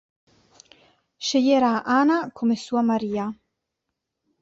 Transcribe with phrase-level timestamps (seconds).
[1.19, 3.31] Sceglierà Hana come sua Maria.